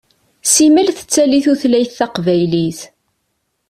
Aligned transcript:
Simmal 0.51 0.87
tettali 0.97 1.39
tutlayt 1.45 1.91
taqbaylit. 1.97 2.79